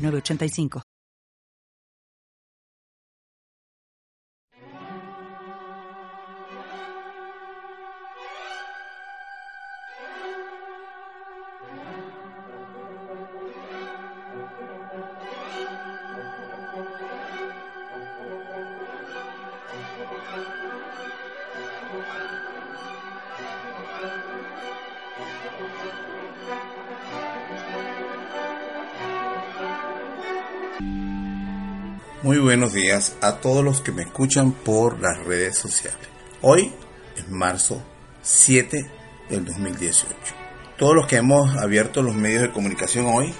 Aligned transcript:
985. 0.00 0.89
Muy 32.22 32.36
buenos 32.36 32.74
días 32.74 33.14
a 33.22 33.36
todos 33.36 33.64
los 33.64 33.80
que 33.80 33.92
me 33.92 34.02
escuchan 34.02 34.52
por 34.52 35.00
las 35.00 35.24
redes 35.24 35.56
sociales. 35.56 36.06
Hoy 36.42 36.70
es 37.16 37.26
marzo 37.30 37.82
7 38.20 38.90
del 39.30 39.46
2018. 39.46 40.14
Todos 40.76 40.94
los 40.94 41.06
que 41.06 41.16
hemos 41.16 41.56
abierto 41.56 42.02
los 42.02 42.14
medios 42.14 42.42
de 42.42 42.52
comunicación 42.52 43.06
hoy, 43.06 43.34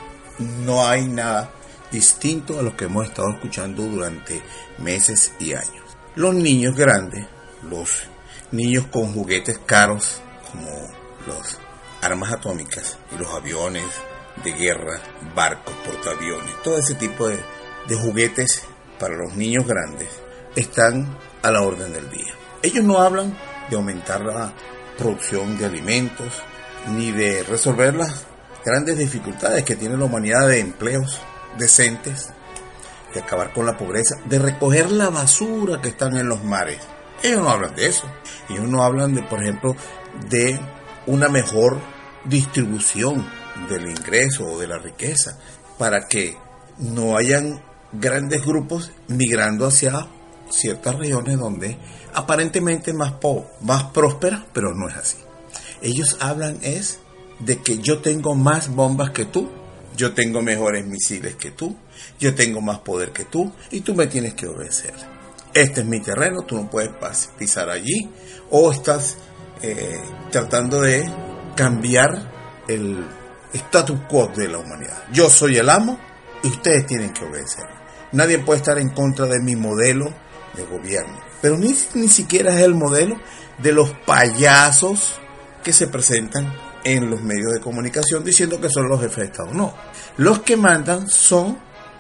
no 0.65 0.87
hay 0.87 1.07
nada 1.07 1.51
distinto 1.93 2.59
a 2.59 2.63
lo 2.63 2.75
que 2.75 2.87
hemos 2.87 3.07
estado 3.07 3.29
escuchando 3.33 3.83
durante 3.83 4.41
meses 4.79 5.35
y 5.39 5.53
años. 5.53 5.85
Los 6.15 6.35
niños 6.35 6.75
grandes, 6.75 7.27
los 7.69 8.05
niños 8.51 8.87
con 8.87 9.13
juguetes 9.13 9.59
caros 9.59 10.23
como 10.51 10.71
los 11.27 11.59
armas 12.01 12.33
atómicas 12.33 12.97
y 13.15 13.19
los 13.19 13.29
aviones 13.35 13.85
de 14.43 14.53
guerra, 14.53 15.03
barcos, 15.35 15.75
portaaviones, 15.85 16.63
todo 16.65 16.79
ese 16.79 16.95
tipo 16.95 17.29
de, 17.29 17.39
de 17.87 17.95
juguetes 17.95 18.63
para 19.01 19.17
los 19.17 19.35
niños 19.35 19.67
grandes 19.67 20.09
están 20.55 21.19
a 21.43 21.51
la 21.51 21.63
orden 21.63 21.93
del 21.93 22.09
día. 22.11 22.35
Ellos 22.63 22.85
no 22.85 22.99
hablan 22.99 23.37
de 23.69 23.77
aumentar 23.77 24.21
la 24.21 24.53
producción 24.99 25.59
de 25.59 25.65
alimentos 25.65 26.43
ni 26.95 27.11
de 27.11 27.43
resolver 27.43 27.95
las 27.95 28.27
grandes 28.65 28.99
dificultades 28.99 29.65
que 29.65 29.77
tiene 29.77 29.97
la 29.97 30.05
humanidad 30.05 30.47
de 30.47 30.61
empleos 30.61 31.21
decentes, 31.57 32.31
de 33.15 33.21
acabar 33.21 33.53
con 33.53 33.67
la 33.67 33.77
pobreza, 33.77 34.17
de 34.27 34.39
recoger 34.39 34.91
la 34.91 35.09
basura 35.09 35.81
que 35.81 35.89
están 35.89 36.17
en 36.17 36.29
los 36.29 36.45
mares. 36.45 36.79
Ellos 37.23 37.43
no 37.43 37.51
hablan 37.51 37.75
de 37.75 37.87
eso. 37.87 38.07
Ellos 38.49 38.69
no 38.69 38.83
hablan 38.83 39.15
de, 39.15 39.23
por 39.23 39.43
ejemplo, 39.43 39.75
de 40.29 40.59
una 41.07 41.29
mejor 41.29 41.79
distribución 42.25 43.27
del 43.69 43.91
ingreso 43.91 44.47
o 44.47 44.59
de 44.59 44.69
la 44.69 44.79
riqueza 44.79 45.39
para 45.79 46.07
que 46.07 46.37
no 46.79 47.17
hayan 47.17 47.63
grandes 47.93 48.45
grupos 48.45 48.93
migrando 49.09 49.67
hacia 49.67 50.07
ciertas 50.51 50.97
regiones 50.97 51.39
donde 51.39 51.79
aparentemente 52.15 52.93
más, 52.93 53.15
más 53.61 53.85
prósperas, 53.85 54.43
pero 54.53 54.75
no 54.75 54.89
es 54.89 54.97
así. 54.97 55.17
Ellos 55.83 56.17
hablan 56.21 56.59
es 56.63 57.01
de 57.39 57.59
que 57.59 57.79
yo 57.79 58.01
tengo 58.01 58.35
más 58.35 58.69
bombas 58.75 59.11
que 59.11 59.25
tú, 59.25 59.51
yo 59.97 60.13
tengo 60.13 60.43
mejores 60.43 60.87
misiles 60.87 61.37
que 61.37 61.51
tú, 61.51 61.77
yo 62.19 62.35
tengo 62.35 62.61
más 62.61 62.79
poder 62.81 63.13
que 63.13 63.25
tú 63.25 63.53
y 63.71 63.81
tú 63.81 63.95
me 63.95 64.07
tienes 64.07 64.35
que 64.35 64.47
obedecer. 64.47 64.95
Este 65.53 65.81
es 65.81 65.87
mi 65.87 66.01
terreno, 66.01 66.43
tú 66.43 66.57
no 66.57 66.71
puedes 66.71 66.91
pisar 67.39 67.71
allí 67.71 68.09
o 68.51 68.71
estás 68.71 69.17
eh, 69.63 70.01
tratando 70.31 70.81
de 70.81 71.11
cambiar 71.57 72.31
el 72.69 73.05
status 73.53 74.01
quo 74.09 74.29
de 74.29 74.49
la 74.49 74.59
humanidad. 74.59 75.05
Yo 75.13 75.29
soy 75.29 75.57
el 75.57 75.69
amo 75.69 75.99
y 76.43 76.49
ustedes 76.49 76.87
tienen 76.87 77.13
que 77.13 77.25
obedecer. 77.25 77.80
Nadie 78.13 78.39
puede 78.39 78.59
estar 78.59 78.79
en 78.79 78.91
contra 78.91 79.27
de 79.27 79.41
mi 79.41 79.57
modelo 79.57 80.13
de 80.55 80.65
gobierno. 80.65 81.19
Pero 81.41 81.57
ni, 81.57 81.75
ni 81.95 82.09
siquiera 82.09 82.55
es 82.55 82.63
el 82.63 82.75
modelo 82.75 83.17
de 83.59 83.73
los 83.73 83.91
payasos 83.91 85.21
que 85.63 85.73
se 85.73 85.87
presentan 85.87 86.53
en 86.85 87.11
los 87.11 87.23
medios 87.23 87.53
de 87.53 87.61
comunicación 87.61 88.25
diciendo 88.25 88.61
que 88.61 88.71
son 88.71 88.89
los 88.89 89.01
jefes 89.01 89.19
de 89.19 89.25
Estado. 89.25 89.53
No, 89.53 89.75
los 90.17 90.41
que 90.41 90.57
mandan 90.57 91.09
son 91.09 91.59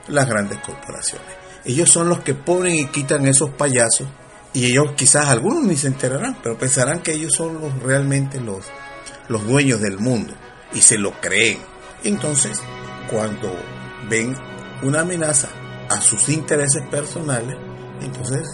las 0.09 0.29
grandes 0.29 0.59
corporaciones. 0.59 1.29
Ellos 1.65 1.91
son 1.91 2.09
los 2.09 2.21
que 2.21 2.35
ponen 2.35 2.75
y 2.75 2.87
quitan 2.87 3.27
esos 3.27 3.51
payasos 3.51 4.09
y 4.53 4.67
ellos 4.67 4.93
quizás 4.97 5.27
algunos 5.27 5.65
ni 5.65 5.77
se 5.77 5.87
enterarán, 5.87 6.39
pero 6.43 6.59
pensarán 6.59 7.01
que 7.01 7.13
ellos 7.13 7.33
son 7.35 7.61
los 7.61 7.83
realmente 7.83 8.41
los, 8.41 8.67
los 9.29 9.47
dueños 9.47 9.81
del 9.81 9.99
mundo 9.99 10.35
y 10.73 10.81
se 10.81 10.99
lo 10.99 11.21
creen. 11.21 11.59
Entonces, 12.03 12.59
cuando 13.11 13.55
ven 14.09 14.37
una 14.83 15.03
amenaza 15.03 15.49
a 15.91 16.01
sus 16.01 16.29
intereses 16.29 16.83
personales, 16.89 17.57
entonces 18.01 18.49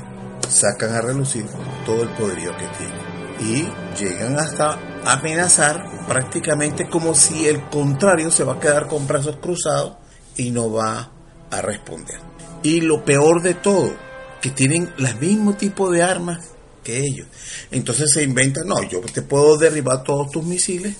sacan 0.49 0.95
a 0.95 1.03
relucir 1.03 1.47
todo 1.85 2.03
el 2.03 2.09
poderío 2.11 2.53
que 2.57 2.67
tienen. 2.79 3.17
Y 3.39 3.69
llegan 4.03 4.39
hasta 4.39 4.79
amenazar 5.05 6.07
prácticamente 6.09 6.89
como 6.89 7.15
si 7.15 7.47
el 7.47 7.63
contrario 7.69 8.31
se 8.31 8.45
va 8.45 8.55
a 8.55 8.61
quedar 8.61 8.89
con 8.89 9.07
brazos 9.07 9.37
cruzados 9.37 9.99
y 10.37 10.51
no 10.51 10.73
va 10.73 11.13
a 11.51 11.61
responder. 11.61 12.19
Y 12.63 12.81
lo 12.81 13.05
peor 13.05 13.43
de 13.43 13.55
todo, 13.55 13.93
que 14.41 14.51
tienen 14.51 14.91
el 14.99 15.17
mismo 15.17 15.55
tipo 15.55 15.91
de 15.91 16.03
armas 16.03 16.53
que 16.83 17.01
ellos. 17.01 17.27
Entonces 17.71 18.11
se 18.13 18.23
inventan, 18.23 18.67
no, 18.67 18.83
yo 18.83 19.01
te 19.01 19.21
puedo 19.21 19.59
derribar 19.59 20.03
todos 20.03 20.31
tus 20.31 20.45
misiles 20.45 20.97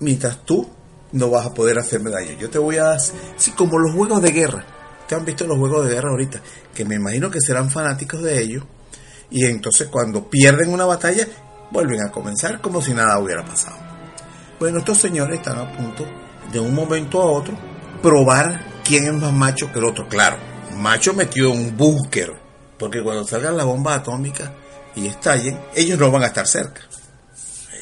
mientras 0.00 0.44
tú 0.46 0.66
no 1.12 1.28
vas 1.28 1.46
a 1.46 1.52
poder 1.52 1.78
hacerme 1.78 2.10
daño. 2.10 2.32
Yo 2.38 2.48
te 2.48 2.58
voy 2.58 2.78
a... 2.78 2.92
Así 2.92 3.50
como 3.54 3.78
los 3.78 3.94
juegos 3.94 4.22
de 4.22 4.30
guerra 4.30 4.73
que 5.08 5.14
han 5.14 5.24
visto 5.24 5.46
los 5.46 5.58
juegos 5.58 5.86
de 5.86 5.94
guerra 5.94 6.10
ahorita, 6.10 6.40
que 6.74 6.84
me 6.84 6.96
imagino 6.96 7.30
que 7.30 7.40
serán 7.40 7.70
fanáticos 7.70 8.22
de 8.22 8.40
ellos, 8.40 8.64
y 9.30 9.44
entonces 9.44 9.88
cuando 9.88 10.28
pierden 10.28 10.72
una 10.72 10.84
batalla, 10.84 11.26
vuelven 11.70 12.02
a 12.02 12.10
comenzar 12.10 12.60
como 12.60 12.80
si 12.80 12.92
nada 12.94 13.18
hubiera 13.18 13.44
pasado. 13.44 13.76
Bueno, 14.58 14.78
estos 14.78 14.98
señores 14.98 15.38
están 15.38 15.58
a 15.58 15.72
punto 15.76 16.06
de 16.52 16.60
un 16.60 16.74
momento 16.74 17.20
a 17.20 17.26
otro 17.26 17.56
probar 18.00 18.64
quién 18.84 19.06
es 19.06 19.14
más 19.14 19.32
macho 19.32 19.72
que 19.72 19.78
el 19.78 19.86
otro. 19.86 20.08
Claro, 20.08 20.36
macho 20.76 21.14
metido 21.14 21.52
en 21.52 21.58
un 21.58 21.76
búnker, 21.76 22.32
porque 22.78 23.02
cuando 23.02 23.24
salgan 23.24 23.56
las 23.56 23.66
bombas 23.66 23.98
atómicas 23.98 24.50
y 24.94 25.06
estallen, 25.06 25.58
ellos 25.74 25.98
no 25.98 26.10
van 26.10 26.22
a 26.22 26.26
estar 26.26 26.46
cerca. 26.46 26.82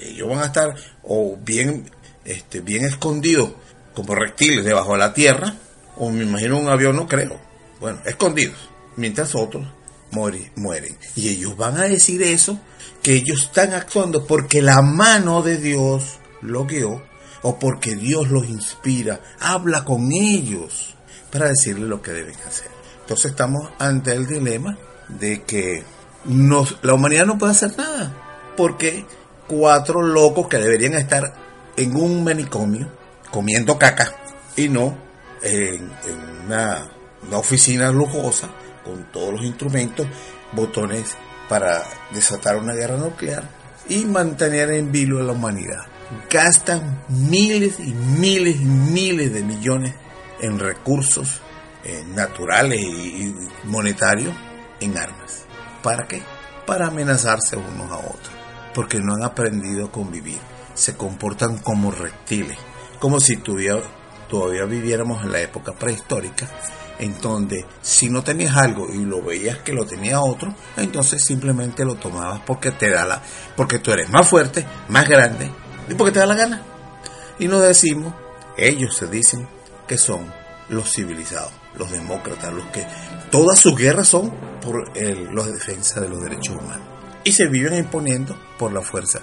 Ellos 0.00 0.28
van 0.28 0.38
a 0.38 0.47
estar 0.47 0.75
o 1.03 1.37
bien, 1.37 1.91
este, 2.25 2.61
bien 2.61 2.84
escondidos 2.84 3.53
como 3.94 4.15
reptiles 4.15 4.65
debajo 4.65 4.93
de 4.93 4.99
la 4.99 5.12
tierra, 5.12 5.55
o 5.97 6.10
me 6.10 6.25
imagino 6.25 6.58
un 6.58 6.69
avión, 6.69 6.97
no 6.97 7.06
creo. 7.06 7.38
Bueno, 7.80 7.98
escondidos, 8.04 8.70
mientras 8.97 9.34
otros 9.34 9.66
mueren. 10.12 10.97
Y 11.16 11.28
ellos 11.28 11.56
van 11.56 11.78
a 11.78 11.84
decir 11.84 12.22
eso, 12.22 12.58
que 13.03 13.14
ellos 13.14 13.44
están 13.44 13.72
actuando 13.72 14.26
porque 14.26 14.62
la 14.62 14.82
mano 14.82 15.42
de 15.42 15.58
Dios 15.58 16.19
lo 16.41 16.66
guió 16.66 17.02
o 17.42 17.58
porque 17.58 17.97
Dios 17.97 18.31
los 18.31 18.48
inspira, 18.48 19.20
habla 19.41 19.84
con 19.84 20.12
ellos 20.12 20.94
para 21.31 21.48
decirles 21.48 21.88
lo 21.88 22.00
que 22.00 22.12
deben 22.12 22.36
hacer. 22.47 22.70
Entonces 23.00 23.32
estamos 23.32 23.70
ante 23.78 24.12
el 24.12 24.26
dilema 24.26 24.78
de 25.08 25.43
que 25.43 25.82
la 26.82 26.94
humanidad 26.94 27.26
no 27.26 27.38
puede 27.38 27.52
hacer 27.52 27.76
nada, 27.76 28.14
porque 28.56 29.05
cuatro 29.49 30.02
locos 30.02 30.46
que 30.46 30.58
deberían 30.58 30.94
estar 30.94 31.34
en 31.76 31.96
un 31.96 32.22
manicomio 32.22 32.88
comiendo 33.31 33.78
caca 33.78 34.14
y 34.56 34.69
no 34.69 34.96
en, 35.43 35.91
una, 36.44 36.91
oficina 37.33 37.91
lujosa 37.91 38.49
con 38.85 39.11
todos 39.12 39.35
los 39.35 39.43
instrumentos, 39.43 40.06
botones 40.53 41.15
para 41.49 41.83
desatar 42.12 42.56
una 42.56 42.75
guerra 42.75 42.97
nuclear 42.97 43.49
y 43.89 44.05
mantener 44.05 44.73
en 44.73 44.91
vilo 44.91 45.21
a 45.21 45.23
la 45.23 45.33
humanidad. 45.33 45.87
Gastan 46.31 47.03
miles 47.09 47.79
y 47.79 47.94
miles 47.94 48.56
y 48.56 48.65
miles 48.65 49.33
de 49.33 49.43
millones 49.43 49.94
en 50.41 50.59
recursos 50.59 51.41
eh, 51.85 52.05
naturales 52.15 52.81
y, 52.81 53.35
monetarios 53.65 54.35
en 54.81 54.99
armas. 54.99 55.44
¿Para 55.83 56.06
qué? 56.06 56.23
Para 56.67 56.89
amenazarse 56.89 57.56
unos 57.56 57.91
a 57.91 57.99
otros. 57.99 58.31
Porque 58.75 59.00
no 59.00 59.15
han 59.15 59.23
aprendido 59.23 59.87
a 59.87 59.93
convivir. 59.93 60.39
Se 60.75 60.97
comportan 60.97 61.59
como 61.59 61.91
reptiles. 61.91 62.59
Como 62.99 63.21
si 63.21 63.37
tuvieran 63.37 63.83
todavía 64.32 64.64
viviéramos 64.64 65.23
en 65.23 65.31
la 65.31 65.43
época 65.43 65.75
prehistórica, 65.75 66.49
en 66.99 67.20
donde 67.20 67.67
si 67.82 68.08
no 68.08 68.25
tenías 68.25 68.56
algo 68.56 68.88
y 68.90 69.05
lo 69.05 69.20
veías 69.20 69.58
que 69.58 69.75
lo 69.75 69.84
tenía 69.84 70.23
otro, 70.23 70.55
entonces 70.79 71.23
simplemente 71.23 71.84
lo 71.84 71.96
tomabas 71.96 72.40
porque 72.46 72.70
te 72.70 72.88
da 72.88 73.05
la, 73.05 73.20
porque 73.55 73.79
tú 73.79 73.93
eres 73.93 74.08
más 74.08 74.26
fuerte, 74.26 74.64
más 74.88 75.06
grande 75.06 75.50
y 75.87 75.93
porque 75.93 76.12
te 76.12 76.20
da 76.20 76.25
la 76.25 76.34
gana. 76.34 76.62
Y 77.38 77.46
nos 77.46 77.61
decimos, 77.61 78.14
ellos 78.56 78.96
se 78.96 79.06
dicen 79.06 79.46
que 79.87 79.99
son 79.99 80.32
los 80.70 80.90
civilizados, 80.90 81.52
los 81.76 81.90
demócratas, 81.90 82.55
los 82.55 82.64
que 82.69 82.87
todas 83.31 83.58
sus 83.58 83.76
guerras 83.76 84.08
son 84.08 84.32
por 84.62 84.96
la 84.96 85.43
defensa 85.44 86.00
de 86.00 86.08
los 86.08 86.23
derechos 86.23 86.56
humanos. 86.56 86.87
Y 87.23 87.32
se 87.32 87.49
viven 87.49 87.75
imponiendo 87.75 88.34
por 88.58 88.73
la 88.73 88.81
fuerza 88.81 89.20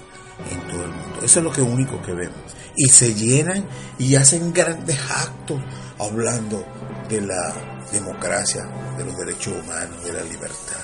en 0.52 0.60
todo 0.68 0.84
el 0.84 0.90
mundo. 0.90 1.18
Eso 1.24 1.40
es 1.40 1.44
lo 1.44 1.50
que 1.50 1.62
único 1.62 2.00
que 2.00 2.12
vemos. 2.12 2.38
Y 2.82 2.88
se 2.88 3.14
llenan 3.14 3.66
y 3.98 4.16
hacen 4.16 4.54
grandes 4.54 4.98
actos 5.10 5.60
hablando 5.98 6.64
de 7.10 7.20
la 7.20 7.54
democracia, 7.92 8.62
de 8.96 9.04
los 9.04 9.14
derechos 9.18 9.52
humanos, 9.62 10.02
de 10.02 10.14
la 10.14 10.22
libertad. 10.22 10.80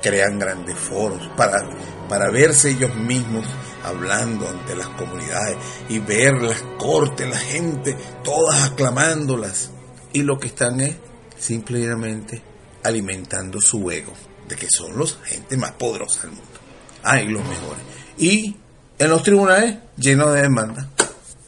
Crean 0.00 0.38
grandes 0.38 0.78
foros 0.78 1.20
para, 1.36 1.68
para 2.08 2.30
verse 2.30 2.70
ellos 2.70 2.94
mismos 2.94 3.44
hablando 3.82 4.48
ante 4.48 4.76
las 4.76 4.86
comunidades 4.90 5.56
y 5.88 5.98
ver 5.98 6.34
las 6.42 6.62
cortes, 6.78 7.28
la 7.28 7.38
gente, 7.38 7.96
todas 8.22 8.70
aclamándolas. 8.70 9.72
Y 10.12 10.22
lo 10.22 10.38
que 10.38 10.46
están 10.46 10.80
es 10.80 10.94
simplemente 11.36 12.40
alimentando 12.84 13.60
su 13.60 13.90
ego 13.90 14.12
de 14.48 14.54
que 14.54 14.68
son 14.70 14.96
los 14.96 15.18
gente 15.24 15.56
más 15.56 15.72
poderosa 15.72 16.20
del 16.22 16.36
mundo. 16.36 16.60
Ah, 17.02 17.20
y 17.20 17.26
los 17.26 17.42
mejores. 17.42 17.82
Y 18.16 18.56
en 18.96 19.10
los 19.10 19.24
tribunales 19.24 19.76
llenos 19.96 20.32
de 20.34 20.42
demandas 20.42 20.86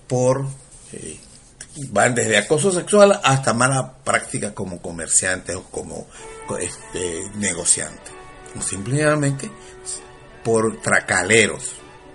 por 0.07 0.47
eh, 0.93 1.19
van 1.91 2.15
desde 2.15 2.39
acoso 2.39 2.71
sexual 2.73 3.21
hasta 3.23 3.55
mala 3.55 3.95
práctica 4.05 4.55
como 4.55 4.81
comerciantes 4.81 5.57
o 5.57 5.65
como 5.65 6.07
este, 6.61 7.31
negociantes. 7.37 8.13
Simplemente 8.61 9.51
por 10.45 10.81
tracaleros. 10.81 11.73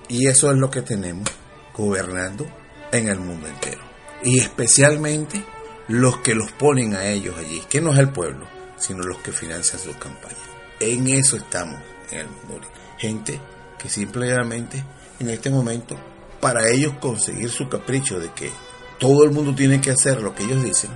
Y 0.08 0.28
eso 0.28 0.52
es 0.52 0.58
lo 0.58 0.70
que 0.70 0.82
tenemos 0.82 1.28
gobernando 1.76 2.46
en 2.92 3.08
el 3.08 3.20
mundo 3.20 3.48
entero. 3.48 3.82
Y 4.24 4.40
especialmente 4.40 5.44
los 5.88 6.18
que 6.18 6.36
los 6.36 6.52
ponen 6.52 6.96
a 6.96 7.06
ellos 7.06 7.36
allí, 7.38 7.62
que 7.70 7.82
no 7.82 7.94
es 7.94 8.00
el 8.00 8.10
pueblo, 8.10 8.46
sino 8.78 9.04
los 9.04 9.18
que 9.20 9.32
financian 9.32 9.82
sus 9.82 9.96
campañas. 9.98 10.38
En 10.80 11.08
eso 11.08 11.38
estamos 11.38 11.80
en 12.12 12.20
el 12.20 12.28
mundo. 12.48 12.68
Gente 12.98 13.40
que 13.78 13.90
simplemente 13.90 14.84
en 15.20 15.30
este 15.30 15.50
momento, 15.50 15.98
para 16.40 16.68
ellos 16.70 16.94
conseguir 17.00 17.50
su 17.50 17.68
capricho 17.68 18.20
de 18.20 18.32
que 18.32 18.52
todo 19.00 19.24
el 19.24 19.32
mundo 19.32 19.54
tiene 19.56 19.82
que 19.82 19.92
hacer 19.92 20.22
lo 20.22 20.34
que 20.34 20.44
ellos 20.44 20.64
dicen, 20.64 20.92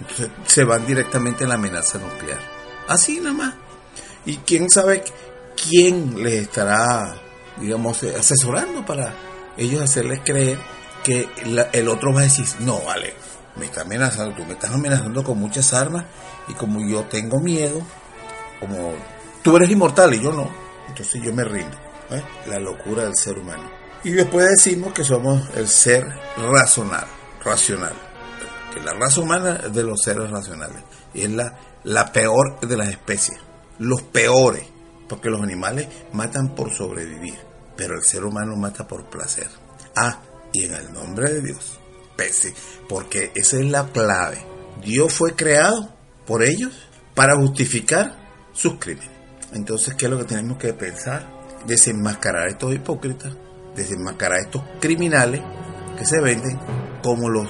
entonces 0.00 0.30
se 0.46 0.64
van 0.64 0.86
directamente 0.86 1.44
a 1.44 1.48
la 1.48 1.54
amenaza 1.54 1.98
nuclear. 1.98 2.40
Así 2.88 3.20
nada 3.20 3.34
más. 3.34 3.54
Y 4.24 4.38
quién 4.38 4.70
sabe 4.70 5.02
quién 5.68 6.22
les 6.22 6.42
estará, 6.42 7.14
digamos, 7.58 8.02
asesorando 8.02 8.84
para 8.84 9.14
ellos 9.56 9.82
hacerles 9.82 10.20
creer 10.24 10.58
que 11.02 11.28
el 11.72 11.88
otro 11.88 12.12
va 12.12 12.20
a 12.20 12.24
decir, 12.24 12.46
no, 12.60 12.80
vale, 12.82 13.14
me 13.56 13.66
está 13.66 13.82
amenazando, 13.82 14.36
tú 14.36 14.44
me 14.44 14.52
estás 14.52 14.70
amenazando 14.70 15.22
con 15.24 15.38
muchas 15.38 15.72
armas 15.74 16.04
y 16.48 16.54
como 16.54 16.80
yo 16.86 17.04
tengo 17.04 17.40
miedo, 17.40 17.82
como 18.60 18.94
tú 19.42 19.56
eres 19.56 19.70
inmortal 19.70 20.14
y 20.14 20.22
yo 20.22 20.32
no, 20.32 20.48
entonces 20.88 21.20
yo 21.22 21.32
me 21.32 21.44
rindo. 21.44 21.76
¿eh? 22.10 22.22
La 22.46 22.58
locura 22.58 23.04
del 23.04 23.16
ser 23.16 23.38
humano. 23.38 23.81
Y 24.04 24.10
después 24.10 24.48
decimos 24.50 24.92
que 24.92 25.04
somos 25.04 25.48
el 25.54 25.68
ser 25.68 26.04
racional, 26.36 27.06
racional, 27.44 27.92
que 28.74 28.80
la 28.80 28.94
raza 28.94 29.20
humana 29.20 29.60
es 29.64 29.72
de 29.72 29.84
los 29.84 30.02
seres 30.02 30.28
racionales 30.28 30.82
y 31.14 31.22
es 31.22 31.30
la, 31.30 31.56
la 31.84 32.12
peor 32.12 32.58
de 32.60 32.76
las 32.76 32.88
especies, 32.88 33.38
los 33.78 34.02
peores, 34.02 34.64
porque 35.08 35.30
los 35.30 35.40
animales 35.40 35.86
matan 36.12 36.54
por 36.54 36.74
sobrevivir, 36.74 37.38
pero 37.76 37.94
el 37.94 38.02
ser 38.02 38.24
humano 38.24 38.56
mata 38.56 38.88
por 38.88 39.08
placer. 39.08 39.48
Ah, 39.94 40.18
y 40.52 40.64
en 40.64 40.74
el 40.74 40.92
nombre 40.92 41.32
de 41.32 41.42
Dios, 41.42 41.78
pese, 42.16 42.54
porque 42.88 43.30
esa 43.36 43.56
es 43.58 43.66
la 43.66 43.86
clave. 43.86 44.44
Dios 44.82 45.12
fue 45.14 45.36
creado 45.36 45.94
por 46.26 46.42
ellos 46.42 46.72
para 47.14 47.36
justificar 47.36 48.16
sus 48.52 48.74
crímenes. 48.80 49.10
Entonces, 49.52 49.94
¿qué 49.94 50.06
es 50.06 50.10
lo 50.10 50.18
que 50.18 50.24
tenemos 50.24 50.58
que 50.58 50.72
pensar? 50.72 51.28
Desenmascarar 51.66 52.46
a 52.46 52.50
estos 52.50 52.74
hipócritas, 52.74 53.32
desenmascarar 53.74 54.38
a 54.38 54.42
estos 54.42 54.62
criminales 54.80 55.40
que 55.96 56.04
se 56.04 56.20
venden 56.20 56.58
como 57.02 57.28
los 57.28 57.48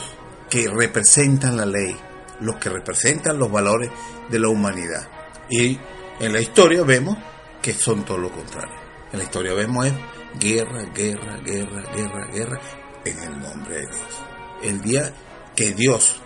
que 0.48 0.68
representan 0.68 1.56
la 1.56 1.66
ley, 1.66 1.96
los 2.40 2.56
que 2.56 2.68
representan 2.68 3.38
los 3.38 3.50
valores 3.50 3.90
de 4.30 4.38
la 4.38 4.48
humanidad. 4.48 5.08
Y 5.48 5.78
en 6.20 6.32
la 6.32 6.40
historia 6.40 6.82
vemos 6.82 7.18
que 7.60 7.72
son 7.72 8.04
todo 8.04 8.18
lo 8.18 8.30
contrario. 8.30 8.74
En 9.12 9.18
la 9.18 9.24
historia 9.24 9.54
vemos 9.54 9.86
es 9.86 9.94
guerra, 10.38 10.82
guerra, 10.94 11.36
guerra, 11.38 11.82
guerra, 11.94 12.26
guerra, 12.32 12.60
en 13.04 13.22
el 13.22 13.40
nombre 13.40 13.74
de 13.76 13.86
Dios. 13.86 14.22
El 14.62 14.80
día 14.80 15.12
que 15.54 15.72
Dios 15.74 16.20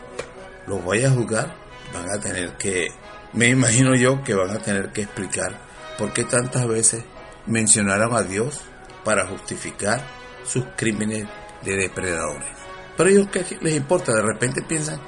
los 0.67 0.85
vaya 0.85 1.09
a 1.09 1.13
juzgar, 1.13 1.55
van 1.93 2.11
a 2.11 2.21
tener 2.21 2.57
que, 2.57 2.89
me 3.33 3.49
imagino 3.49 3.95
yo 3.95 4.23
que 4.23 4.35
van 4.35 4.51
a 4.51 4.59
tener 4.59 4.93
que 4.93 5.03
explicar 5.03 5.59
por 5.99 6.13
qué 6.13 6.25
tantas 6.25 6.67
veces 6.67 7.05
mencionaron 7.47 8.15
a 8.15 8.23
Dios 8.23 8.63
para 9.07 9.25
justificar 9.25 10.05
sus 10.45 10.65
crímenes 10.77 11.29
de 11.63 11.77
depredadores. 11.77 12.49
Pero 12.97 13.09
ellos, 13.09 13.29
¿qué 13.31 13.45
les 13.61 13.77
importa? 13.77 14.13
De 14.13 14.23
repente 14.23 14.63
piensan 14.63 15.01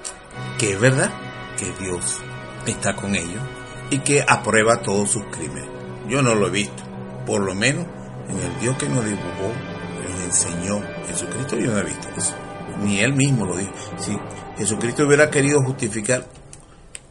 que 0.56 0.74
es 0.74 0.80
verdad 0.80 1.10
que 1.58 1.72
Dios 1.82 2.20
está 2.64 2.94
con 2.94 3.16
ellos 3.16 3.42
y 3.90 3.98
que 3.98 4.24
aprueba 4.26 4.82
todos 4.82 5.10
sus 5.10 5.24
crímenes. 5.24 5.68
Yo 6.08 6.22
no 6.22 6.36
lo 6.36 6.46
he 6.46 6.50
visto. 6.50 6.84
Por 7.26 7.42
lo 7.42 7.56
menos 7.56 7.86
en 8.28 8.38
el 8.38 8.60
Dios 8.60 8.76
que 8.76 8.88
nos 8.88 9.04
dibujó, 9.04 9.52
nos 10.08 10.24
enseñó 10.24 10.80
Jesucristo, 11.08 11.56
yo 11.56 11.72
no 11.72 11.78
he 11.78 11.84
visto 11.84 12.08
eso. 12.16 12.34
Ni 12.80 13.00
él 13.00 13.14
mismo 13.14 13.46
lo 13.46 13.56
dijo. 13.56 13.72
Si 13.98 14.16
Jesucristo 14.58 15.04
hubiera 15.06 15.28
querido 15.28 15.60
justificar 15.64 16.24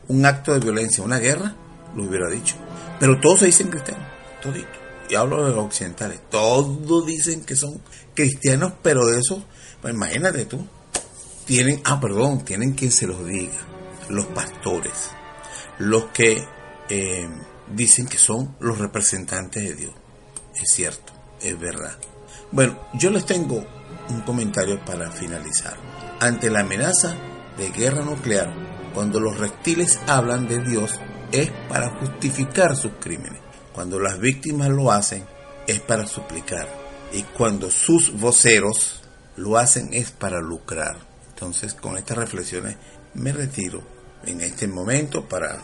un 0.07 0.25
acto 0.25 0.53
de 0.53 0.61
violencia, 0.61 1.03
una 1.03 1.19
guerra, 1.19 1.53
lo 1.95 2.03
hubiera 2.03 2.29
dicho. 2.29 2.55
Pero 2.97 3.19
todos 3.19 3.39
se 3.39 3.47
dicen 3.47 3.67
cristianos, 3.67 4.07
todito. 4.41 4.86
Y 5.09 5.15
hablo 5.15 5.45
de 5.45 5.53
los 5.53 5.65
occidentales. 5.65 6.19
Todos 6.29 7.05
dicen 7.05 7.43
que 7.43 7.55
son 7.55 7.81
cristianos, 8.13 8.73
pero 8.81 9.05
de 9.05 9.19
eso, 9.19 9.43
pues 9.81 9.93
imagínate 9.93 10.45
tú. 10.45 10.65
Tienen, 11.45 11.81
ah, 11.85 11.99
perdón, 11.99 12.43
tienen 12.43 12.73
quien 12.73 12.91
se 12.91 13.07
los 13.07 13.25
diga. 13.25 13.57
Los 14.09 14.25
pastores. 14.27 15.11
Los 15.79 16.05
que 16.07 16.43
eh, 16.89 17.29
dicen 17.73 18.07
que 18.07 18.17
son 18.17 18.55
los 18.59 18.77
representantes 18.77 19.63
de 19.63 19.75
Dios. 19.75 19.93
Es 20.55 20.71
cierto, 20.71 21.13
es 21.41 21.57
verdad. 21.59 21.97
Bueno, 22.51 22.79
yo 22.93 23.09
les 23.09 23.25
tengo 23.25 23.65
un 24.09 24.21
comentario 24.21 24.83
para 24.85 25.11
finalizar. 25.11 25.75
Ante 26.19 26.49
la 26.49 26.61
amenaza 26.61 27.15
de 27.57 27.69
guerra 27.71 28.03
nuclear, 28.03 28.53
cuando 28.93 29.19
los 29.19 29.37
reptiles 29.37 29.99
hablan 30.07 30.47
de 30.47 30.59
Dios, 30.59 30.99
es 31.31 31.51
para 31.69 31.89
justificar 31.99 32.75
sus 32.75 32.93
crímenes. 32.99 33.41
Cuando 33.77 33.99
las 33.99 34.17
víctimas 34.17 34.69
lo 34.69 34.91
hacen, 34.91 35.23
es 35.67 35.79
para 35.81 36.07
suplicar. 36.07 36.67
Y 37.13 37.21
cuando 37.21 37.69
sus 37.69 38.11
voceros 38.19 39.03
lo 39.35 39.55
hacen, 39.55 39.93
es 39.93 40.09
para 40.09 40.41
lucrar. 40.41 40.97
Entonces, 41.29 41.75
con 41.75 41.95
estas 41.95 42.17
reflexiones, 42.17 42.75
me 43.13 43.31
retiro 43.31 43.83
en 44.25 44.41
este 44.41 44.67
momento 44.67 45.29
para, 45.29 45.59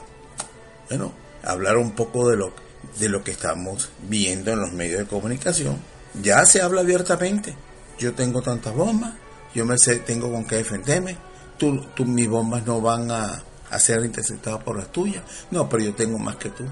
bueno, 0.89 1.12
hablar 1.43 1.77
un 1.77 1.93
poco 1.93 2.29
de 2.29 2.38
lo, 2.38 2.53
de 3.00 3.10
lo 3.10 3.24
que 3.24 3.32
estamos 3.32 3.89
viendo 4.08 4.51
en 4.51 4.60
los 4.60 4.74
medios 4.74 5.00
de 5.00 5.08
comunicación. 5.08 5.79
Ya 6.22 6.46
se 6.46 6.62
habla 6.62 6.82
abiertamente. 6.82 7.55
Yo 7.98 8.13
tengo 8.13 8.43
tantas 8.43 8.75
bombas, 8.75 9.15
yo 9.55 9.65
me 9.65 9.79
sé, 9.79 9.96
tengo 9.96 10.32
con 10.32 10.46
qué 10.46 10.58
defenderme. 10.58 11.17
Tú, 11.58 11.84
tú, 11.96 12.05
mis 12.05 12.29
bombas 12.29 12.63
no 12.63 12.79
van 12.79 13.10
a, 13.10 13.41
ser 13.79 14.05
interceptada 14.05 14.60
por 14.60 14.77
las 14.77 14.91
tuyas. 14.91 15.24
No, 15.50 15.67
pero 15.67 15.84
yo 15.84 15.96
tengo 15.96 16.20
más 16.20 16.36
que 16.36 16.50
tú. 16.50 16.63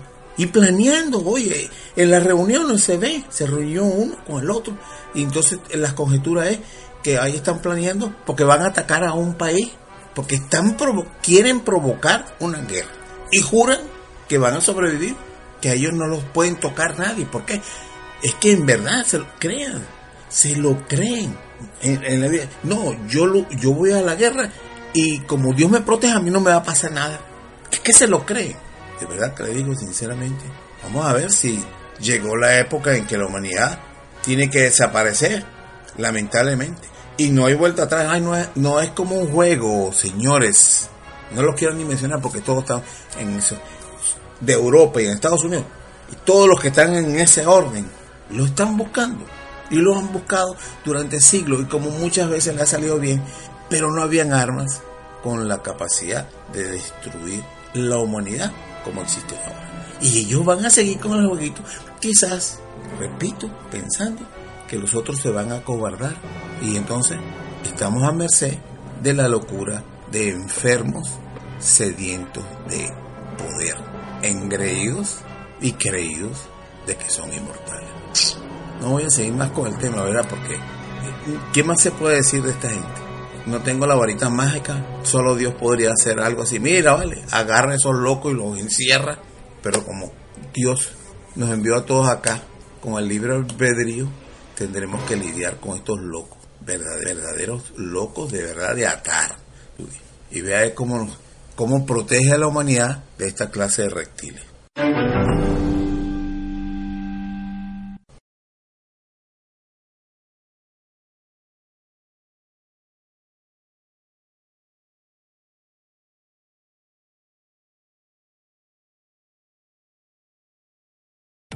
Y 0.42 0.48
planeando, 0.48 1.24
oye, 1.24 1.70
en 1.96 2.10
la 2.10 2.20
reunión 2.20 2.68
no 2.68 2.76
se 2.80 2.98
ve, 2.98 3.24
se 3.30 3.46
reunió 3.46 3.84
uno 3.84 4.16
con 4.26 4.42
el 4.42 4.50
otro. 4.50 4.76
Y 5.14 5.22
entonces 5.22 5.60
las 5.76 5.94
conjeturas 5.94 6.48
es 6.48 6.60
que 7.04 7.20
ahí 7.20 7.36
están 7.36 7.60
planeando 7.60 8.12
porque 8.26 8.44
van 8.44 8.64
a 8.64 8.70
atacar 8.70 9.04
a 9.04 9.14
un 9.14 9.36
país, 9.36 9.70
porque 10.16 10.38
están 10.38 10.76
quieren 11.22 11.60
provocar 11.60 12.26
una 12.40 12.58
guerra. 12.62 12.90
Y 13.32 13.38
juran 13.38 13.82
que 14.28 14.40
van 14.40 14.56
a 14.56 14.62
sobrevivir, 14.62 15.16
que 15.62 15.70
a 15.70 15.74
ellos 15.74 15.94
no 15.94 16.08
los 16.08 16.24
pueden 16.24 16.56
tocar 16.56 16.98
nadie. 16.98 17.28
porque 17.32 17.62
Es 18.24 18.34
que 18.34 18.54
en 18.54 18.66
verdad 18.66 19.06
se 19.06 19.20
lo 19.20 19.28
crean, 19.38 19.86
se 20.28 20.56
lo 20.56 20.88
creen. 20.88 21.38
En, 21.84 22.20
la 22.20 22.28
vida. 22.28 22.46
No, 22.64 22.96
yo, 23.08 23.28
lo, 23.28 23.48
yo 23.52 23.74
voy 23.74 23.92
a 23.92 24.02
la 24.02 24.16
guerra 24.16 24.50
y 24.92 25.20
como 25.20 25.54
Dios 25.54 25.70
me 25.70 25.82
protege, 25.82 26.14
a 26.14 26.20
mí 26.20 26.32
no 26.32 26.40
me 26.40 26.50
va 26.50 26.58
a 26.58 26.64
pasar 26.64 26.94
nada. 26.94 27.20
Es 27.72 27.80
que 27.80 27.94
se 27.94 28.08
lo 28.08 28.26
cree. 28.26 28.71
De 29.02 29.08
verdad 29.08 29.34
que 29.34 29.44
le 29.44 29.56
digo 29.56 29.74
sinceramente. 29.74 30.46
Vamos 30.84 31.08
a 31.08 31.14
ver 31.14 31.32
si 31.32 31.60
llegó 32.00 32.36
la 32.36 32.60
época 32.60 32.96
en 32.96 33.08
que 33.08 33.18
la 33.18 33.26
humanidad 33.26 33.80
tiene 34.24 34.48
que 34.52 34.62
desaparecer, 34.62 35.44
lamentablemente. 35.98 36.88
Y 37.18 37.32
no 37.32 37.48
hay 37.48 37.56
vuelta 37.56 37.84
atrás. 37.84 38.06
Ay, 38.10 38.22
no, 38.22 38.36
es, 38.36 38.50
no 38.54 38.80
es 38.80 38.92
como 38.92 39.16
un 39.16 39.32
juego, 39.32 39.92
señores. 39.92 40.88
No 41.32 41.42
lo 41.42 41.56
quiero 41.56 41.74
ni 41.74 41.84
mencionar 41.84 42.22
porque 42.22 42.42
todos 42.42 42.60
están 42.60 42.84
en 43.20 43.38
eso. 43.38 43.58
De 44.40 44.54
Europa 44.54 45.02
y 45.02 45.06
en 45.06 45.14
Estados 45.14 45.44
Unidos. 45.44 45.66
Y 46.12 46.16
todos 46.18 46.48
los 46.48 46.62
que 46.62 46.68
están 46.68 46.94
en 46.94 47.20
ese 47.20 47.48
orden 47.48 47.90
lo 48.30 48.46
están 48.46 48.78
buscando. 48.78 49.26
Y 49.72 49.78
lo 49.78 49.98
han 49.98 50.14
buscado 50.14 50.56
durante 50.86 51.20
siglos. 51.20 51.62
Y 51.62 51.66
como 51.66 51.90
muchas 51.90 52.30
veces 52.30 52.56
le 52.56 52.62
ha 52.62 52.68
salido 52.68 53.00
bien, 53.00 53.24
pero 53.68 53.92
no 53.92 54.04
habían 54.04 54.32
armas 54.32 54.82
con 55.24 55.48
la 55.48 55.64
capacidad 55.64 56.28
de 56.54 56.70
destruir 56.70 57.44
la 57.74 57.98
humanidad 57.98 58.52
como 58.84 59.02
existe 59.02 59.36
ahora. 59.38 59.98
Y 60.02 60.20
ellos 60.20 60.44
van 60.44 60.66
a 60.66 60.70
seguir 60.70 61.00
con 61.00 61.20
el 61.20 61.28
jueguito, 61.28 61.62
quizás, 62.00 62.60
repito, 63.00 63.50
pensando 63.70 64.22
que 64.68 64.78
los 64.78 64.94
otros 64.96 65.20
se 65.20 65.30
van 65.30 65.52
a 65.52 65.62
cobardar. 65.64 66.16
Y 66.62 66.76
entonces 66.76 67.18
estamos 67.66 68.04
a 68.04 68.12
merced 68.12 68.58
de 69.02 69.14
la 69.14 69.28
locura 69.28 69.84
de 70.12 70.30
enfermos 70.30 71.10
sedientos 71.60 72.44
de 72.70 72.92
poder, 73.38 73.76
engreídos 74.22 75.18
y 75.62 75.74
creídos 75.74 76.44
de 76.88 76.96
que 76.96 77.10
son 77.10 77.32
inmortales. 77.32 78.38
No 78.82 78.92
voy 78.92 79.04
a 79.04 79.10
seguir 79.10 79.34
más 79.34 79.52
con 79.52 79.68
el 79.68 79.78
tema, 79.78 80.04
¿verdad? 80.04 80.26
Porque 80.28 80.58
¿qué 81.54 81.64
más 81.64 81.82
se 81.82 81.92
puede 81.92 82.18
decir 82.18 82.42
de 82.42 82.52
esta 82.52 82.70
gente? 82.70 83.01
No 83.46 83.62
tengo 83.62 83.88
la 83.88 83.96
varita 83.96 84.30
mágica, 84.30 84.86
solo 85.04 85.36
Dios 85.36 85.54
podría 85.56 85.92
hacer 85.92 86.20
algo 86.20 86.44
así. 86.44 86.60
Mira, 86.60 86.94
vale, 86.94 87.24
agarra 87.32 87.72
a 87.72 87.76
esos 87.76 87.96
locos 87.96 88.32
y 88.32 88.36
los 88.36 88.58
encierra. 88.58 89.18
Pero 89.64 89.84
como 89.84 90.12
Dios 90.54 90.90
nos 91.36 91.50
envió 91.50 91.76
a 91.76 91.86
todos 91.86 92.08
acá 92.08 92.42
con 92.82 92.98
el 92.98 93.08
libre 93.08 93.36
albedrío, 93.36 94.08
tendremos 94.56 95.02
que 95.04 95.16
lidiar 95.16 95.60
con 95.60 95.78
estos 95.78 96.00
locos, 96.00 96.38
verdaderos 96.62 97.74
locos 97.78 98.32
de 98.32 98.44
verdad 98.44 98.76
de 98.76 98.88
atar. 98.88 99.36
Y 100.30 100.42
vea 100.42 100.74
cómo, 100.76 101.10
cómo 101.56 101.86
protege 101.86 102.34
a 102.34 102.38
la 102.38 102.48
humanidad 102.48 103.04
de 103.18 103.28
esta 103.28 103.50
clase 103.50 103.84
de 103.84 103.90
reptiles. 103.90 104.44